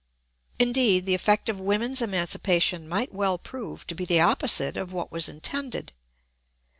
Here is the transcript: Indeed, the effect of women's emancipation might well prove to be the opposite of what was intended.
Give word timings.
Indeed, 0.57 1.05
the 1.05 1.13
effect 1.13 1.47
of 1.47 1.59
women's 1.59 2.01
emancipation 2.01 2.89
might 2.89 3.13
well 3.13 3.37
prove 3.37 3.85
to 3.85 3.93
be 3.93 4.03
the 4.03 4.19
opposite 4.19 4.75
of 4.75 4.91
what 4.91 5.11
was 5.11 5.29
intended. 5.29 5.93